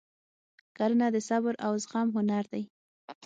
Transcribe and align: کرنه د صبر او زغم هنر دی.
کرنه 0.77 1.07
د 1.15 1.17
صبر 1.29 1.53
او 1.65 1.71
زغم 1.83 2.07
هنر 2.15 2.43
دی. 2.53 2.63